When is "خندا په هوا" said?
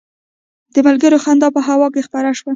1.23-1.87